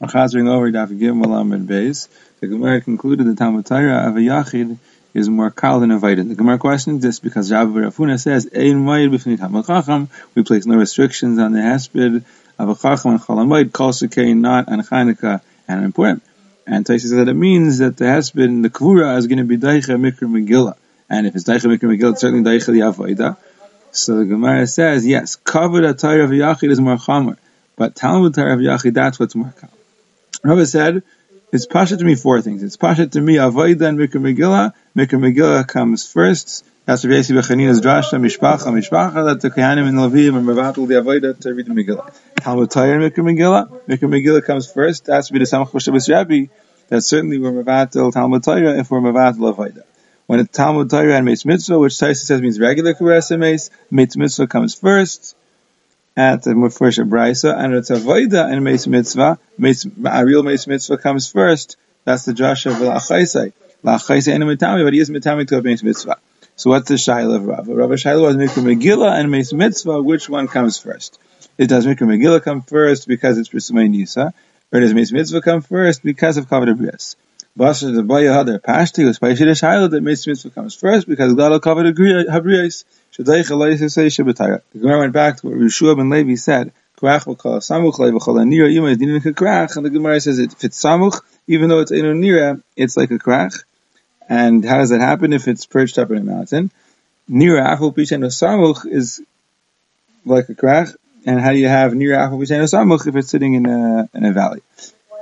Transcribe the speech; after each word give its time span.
We're 0.00 0.08
chazering 0.08 0.48
over 0.48 0.70
Daf 0.72 0.88
Gimel 0.88 1.26
Amud 1.26 1.66
Beis. 1.66 2.08
The 2.40 2.48
Gemara 2.48 2.80
concluded 2.80 3.28
the 3.28 3.36
Talmud 3.36 3.64
Torah 3.64 4.08
of 4.08 4.16
a 4.16 4.18
Yachid 4.18 4.76
is 5.14 5.28
more 5.28 5.52
kal 5.52 5.78
than 5.78 5.92
invited. 5.92 6.28
The 6.28 6.34
Gemara 6.34 6.58
questions 6.58 7.00
this 7.00 7.20
because 7.20 7.52
Rabbi 7.52 7.70
Rafuna 7.70 8.18
says, 8.20 8.46
Ein 8.46 8.84
Mayid 8.84 9.14
b'fnei 9.14 9.38
Talmud 9.38 9.66
Chacham, 9.66 10.08
we 10.34 10.42
place 10.42 10.66
no 10.66 10.74
restrictions 10.74 11.38
on 11.38 11.52
the 11.52 11.60
hesped 11.60 12.24
of 12.58 12.68
a 12.68 12.74
Chacham 12.74 13.12
and 13.12 13.20
Chalamayid, 13.20 13.72
Kol 13.72 13.92
Sekain, 13.92 14.38
not 14.38 14.68
on 14.68 14.80
Chanukah 14.80 15.40
and 15.68 15.84
on 15.84 15.92
Purim. 15.92 16.20
And 16.66 16.84
Taisa 16.84 17.00
says 17.00 17.10
that 17.12 17.28
it 17.28 17.34
means 17.34 17.78
that 17.78 17.96
the 17.96 18.06
hesped 18.06 18.44
in 18.44 18.62
the 18.62 18.70
Kvura 18.70 19.16
is 19.16 19.28
going 19.28 19.38
to 19.38 19.44
be 19.44 19.56
Daicha 19.56 19.96
Mikra 19.96 20.28
Megillah. 20.28 20.74
And 21.08 21.28
if 21.28 21.36
it's 21.36 21.44
Daicha 21.44 21.72
Mikra 21.72 21.96
Megillah, 21.96 22.12
it's 22.12 22.20
certainly 22.20 22.50
Daicha 22.50 22.72
the 22.72 22.80
Avodah. 22.80 23.36
So 23.92 24.16
the 24.16 24.24
Gemara 24.24 24.66
says, 24.66 25.06
yes, 25.06 25.36
covered 25.36 25.84
a 25.84 25.94
Torah 25.94 26.24
of 26.24 26.30
Yachid 26.30 26.72
is 26.72 26.80
more 26.80 26.96
Chamer. 26.96 27.36
But 27.76 27.94
Talmud 27.94 28.34
Torah 28.34 28.54
of 28.54 28.58
Yachid, 28.58 28.94
that's 28.94 29.20
what's 29.20 29.36
more 29.36 29.54
kal. 29.56 29.70
Rabbi 30.44 30.64
said, 30.64 31.02
it's 31.52 31.64
pasha 31.64 31.96
to 31.96 32.04
me 32.04 32.16
four 32.16 32.42
things. 32.42 32.62
It's 32.62 32.76
pasha 32.76 33.06
to 33.06 33.20
me 33.20 33.36
avoida 33.36 33.88
and 33.88 33.98
mikra 33.98 34.20
megillah. 34.20 34.74
Mikra 34.94 35.18
megillah 35.18 35.66
comes 35.66 36.06
first. 36.06 36.66
That's 36.84 37.02
Rabbi 37.02 37.16
Yossi 37.16 37.34
Bechanina's 37.34 37.80
drasha 37.80 38.20
mishpacha 38.20 38.66
mishpacha 38.66 39.24
that 39.24 39.40
the 39.40 39.50
kohanim 39.50 39.88
and 39.88 39.96
levim 39.96 40.36
and 40.36 40.46
mevatel 40.46 40.86
the 40.86 40.96
avoida 40.96 41.38
to 41.40 41.54
read 41.54 41.64
the 41.64 41.72
megillah. 41.72 42.14
Talmud 42.42 42.70
Torah 42.70 43.02
and 43.02 43.10
mikra 43.10 43.24
megillah. 43.24 43.86
Mikra 43.88 44.00
megillah 44.00 44.44
comes 44.44 44.70
first. 44.70 45.06
That's 45.06 45.30
the 45.30 45.38
samach 45.38 45.70
b'shabbos 45.70 46.10
rabbi. 46.10 46.52
That 46.88 47.00
certainly 47.00 47.38
we're 47.38 47.52
mevatel 47.52 48.12
Talmud 48.12 48.44
Torah 48.44 48.78
if 48.78 48.90
we're 48.90 49.00
mevatel 49.00 49.54
avoida. 49.54 49.84
When 50.26 50.40
it's 50.40 50.54
Talmud 50.54 50.90
Torah 50.90 51.16
and 51.16 51.26
Meitz 51.26 51.46
Mitzvah, 51.46 51.78
which 51.78 51.94
Taisa 51.94 52.16
says 52.16 52.42
means 52.42 52.60
regular 52.60 52.92
Meitz, 52.92 53.70
Meitz 53.90 54.16
Mitzvah 54.16 54.46
comes 54.46 54.74
first 54.74 55.36
at 56.16 56.42
the 56.42 56.50
Mufresh 56.50 56.98
Brisa, 57.08 57.56
and 57.56 57.74
it's 57.74 57.90
a 57.90 57.96
Avoida 57.96 58.50
and 58.50 58.64
Meis 58.64 58.86
Mitzvah. 58.86 59.38
A 60.06 60.24
real 60.24 60.42
Mitzvah 60.42 60.98
comes 60.98 61.30
first. 61.30 61.76
That's 62.04 62.24
the 62.24 62.34
Josh 62.34 62.66
of 62.66 62.74
Lachaisai. 62.74 63.52
Lachaisai 63.82 64.34
and 64.34 64.44
Mitami, 64.44 64.84
but 64.84 64.92
he 64.92 65.00
is 65.00 65.10
Mitami 65.10 65.46
to 65.48 65.58
a 65.58 65.62
Mitzvah. 65.62 66.18
So 66.56 66.70
what's 66.70 66.88
the 66.88 66.94
Shaila 66.94 67.36
of 67.36 67.44
Rav? 67.46 67.66
Rav 67.66 67.90
Shaila 67.90 68.22
was 68.22 68.36
Mikra 68.36 68.62
Megillah 68.62 69.18
and 69.18 69.30
Meis 69.30 69.52
Mitzvah. 69.52 70.00
Which 70.02 70.28
one 70.28 70.46
comes 70.46 70.78
first? 70.78 71.18
It 71.58 71.68
does 71.68 71.84
Mikra 71.84 72.06
Megillah 72.06 72.42
come 72.42 72.62
first 72.62 73.08
because 73.08 73.38
it's 73.38 73.48
Prisumay 73.48 73.90
Nisa, 73.90 74.32
or 74.72 74.80
does 74.80 74.94
Meis 74.94 75.10
Mitzvah 75.10 75.40
come 75.40 75.62
first 75.62 76.04
because 76.04 76.36
of 76.36 76.48
Kavod 76.48 76.72
Abrias? 76.72 77.16
Basra 77.56 77.92
the 77.92 78.02
Baya 78.02 78.32
Hadar 78.32 78.58
Pashti 78.58 79.04
was 79.04 79.20
Paishid 79.20 79.46
Shaila 79.46 79.88
that 79.88 80.02
Meis 80.02 80.26
Mitzvah 80.26 80.50
comes 80.50 80.74
first 80.74 81.06
because 81.06 81.34
God 81.34 81.52
will 81.52 81.60
cover 81.60 81.84
the 81.84 81.92
Habrias. 81.92 82.84
The 83.16 84.62
Gemara 84.80 84.98
went 84.98 85.12
back 85.12 85.36
to 85.36 85.46
what 85.46 85.56
Rishua 85.56 85.96
ben 85.96 86.10
Levi 86.10 86.34
said. 86.34 86.72
And 87.00 87.12
the 89.84 89.90
Gemara 89.92 90.20
says 90.20 90.38
if 90.40 90.64
it's 90.64 90.82
samuch, 90.82 91.20
even 91.46 91.68
though 91.68 91.78
it's 91.78 91.92
eno 91.92 92.12
nira, 92.12 92.60
it's 92.74 92.96
like 92.96 93.12
a 93.12 93.18
krach. 93.20 93.62
And 94.28 94.64
how 94.64 94.78
does 94.78 94.90
that 94.90 95.00
happen 95.00 95.32
if 95.32 95.46
it's 95.46 95.66
perched 95.66 95.98
up 95.98 96.10
in 96.10 96.18
a 96.18 96.24
mountain? 96.24 96.72
Nira 97.30 97.76
achol 97.76 97.94
pishen 97.94 98.24
samuch 98.24 98.84
is 98.84 99.22
like 100.24 100.48
a 100.48 100.54
krach. 100.54 100.96
And 101.24 101.40
how 101.40 101.52
do 101.52 101.58
you 101.58 101.68
have 101.68 101.92
nira 101.92 102.28
achol 102.28 102.40
pishen 102.40 102.60
samuch 102.62 103.06
if 103.06 103.14
it's 103.14 103.28
sitting 103.28 103.54
in 103.54 103.66
a 103.66 104.08
in 104.12 104.24
a 104.24 104.32
valley? 104.32 104.62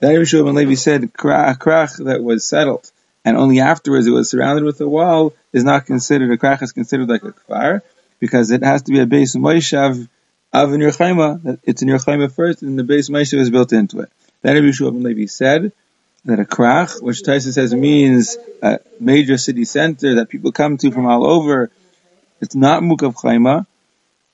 Then 0.00 0.14
Rishua 0.14 0.44
ben 0.44 0.54
Levi 0.54 0.74
said 0.74 1.04
a 1.04 1.06
krach 1.08 2.04
that 2.04 2.22
was 2.22 2.46
settled 2.46 2.90
and 3.26 3.36
only 3.36 3.58
afterwards 3.58 4.06
it 4.06 4.12
was 4.12 4.30
surrounded 4.30 4.62
with 4.62 4.80
a 4.80 4.88
wall, 4.88 5.34
is 5.52 5.64
not 5.64 5.84
considered, 5.84 6.30
a 6.30 6.38
krach 6.38 6.62
is 6.62 6.70
considered 6.70 7.08
like 7.08 7.24
a 7.24 7.32
kfar, 7.32 7.82
because 8.20 8.52
it 8.52 8.62
has 8.62 8.82
to 8.82 8.92
be 8.92 9.00
a 9.00 9.06
base 9.06 9.34
moishav 9.34 10.08
of 10.52 10.72
an 10.72 10.80
Yerchaima, 10.80 11.58
it's 11.64 11.82
an 11.82 11.88
Yerchaima 11.88 12.32
first, 12.32 12.62
and 12.62 12.78
the 12.78 12.84
base 12.84 13.08
moishav 13.08 13.40
is 13.40 13.50
built 13.50 13.72
into 13.72 13.98
it. 13.98 14.12
Then 14.42 14.54
Rabbi 14.54 14.70
ben 14.78 15.02
Levi 15.02 15.26
said 15.26 15.72
that 16.24 16.38
a 16.38 16.44
krach, 16.44 17.02
which 17.02 17.24
Tyson 17.24 17.50
says 17.50 17.74
means 17.74 18.38
a 18.62 18.78
major 19.00 19.38
city 19.38 19.64
center 19.64 20.14
that 20.14 20.28
people 20.28 20.52
come 20.52 20.76
to 20.78 20.92
from 20.92 21.06
all 21.06 21.26
over, 21.26 21.72
it's 22.40 22.54
not 22.54 22.84
mukav 22.84 23.16
chayma, 23.16 23.66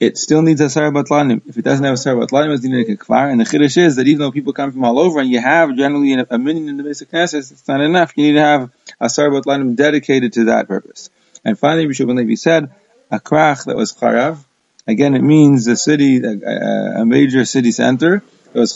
it 0.00 0.18
still 0.18 0.42
needs 0.42 0.60
a 0.60 0.68
Sarah 0.68 0.90
Batlanim. 0.90 1.42
If 1.46 1.56
it 1.56 1.64
doesn't 1.64 1.84
have 1.84 1.94
a 1.94 1.96
Sarah 1.96 2.26
Batlanim, 2.26 2.54
it's 2.54 2.64
needed 2.64 2.98
a. 2.98 3.30
And 3.30 3.40
the 3.40 3.44
Chiddush 3.44 3.76
is 3.76 3.96
that 3.96 4.06
even 4.06 4.20
though 4.20 4.32
people 4.32 4.52
come 4.52 4.72
from 4.72 4.84
all 4.84 4.98
over 4.98 5.20
and 5.20 5.30
you 5.30 5.40
have 5.40 5.76
generally 5.76 6.12
a 6.12 6.38
minyan 6.38 6.68
in 6.68 6.76
the 6.76 6.82
basic 6.82 7.10
Knesset, 7.10 7.50
it's 7.52 7.68
not 7.68 7.80
enough. 7.80 8.12
You 8.16 8.26
need 8.26 8.32
to 8.32 8.40
have 8.40 8.72
a 9.00 9.08
Sarah 9.08 9.30
Batlanim 9.30 9.76
dedicated 9.76 10.32
to 10.34 10.44
that 10.46 10.68
purpose. 10.68 11.10
And 11.44 11.58
finally, 11.58 11.86
Bishop 11.86 12.08
Ben 12.08 12.16
Levi 12.16 12.34
said, 12.34 12.72
a 13.10 13.20
Krach 13.20 13.66
that 13.66 13.76
was 13.76 13.92
Charav. 13.92 14.44
Again, 14.86 15.14
it 15.14 15.22
means 15.22 15.66
a 15.66 15.76
city, 15.76 16.22
a, 16.22 17.00
a 17.00 17.06
major 17.06 17.44
city 17.44 17.70
center. 17.70 18.22
It 18.52 18.58
was 18.58 18.72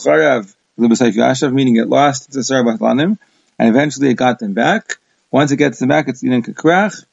Yashav, 1.16 1.52
meaning 1.52 1.76
it 1.76 1.88
lost 1.88 2.34
its 2.34 2.48
Sarah 2.48 2.64
Batlanim. 2.64 3.18
And 3.58 3.68
eventually 3.68 4.10
it 4.10 4.14
got 4.14 4.38
them 4.38 4.54
back. 4.54 4.98
Once 5.30 5.50
it 5.50 5.56
gets 5.56 5.80
them 5.80 5.88
back, 5.88 6.08
it's 6.08 6.22
in 6.22 6.42
Krach. 6.42 7.04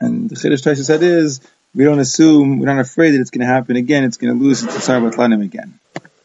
And 0.00 0.30
the 0.30 0.34
Chiddush 0.34 0.62
Taisa 0.62 0.84
said 0.84 1.02
is, 1.02 1.40
we 1.74 1.84
don't 1.84 1.98
assume, 1.98 2.58
we're 2.58 2.66
not 2.66 2.78
afraid 2.78 3.12
that 3.12 3.20
it's 3.20 3.30
going 3.30 3.46
to 3.46 3.52
happen 3.52 3.76
again, 3.76 4.04
it's 4.04 4.16
going 4.16 4.36
to 4.36 4.44
lose 4.44 4.62
its 4.62 4.74
Tsar 4.84 5.00
Batlanim 5.00 5.44
again. 5.44 5.78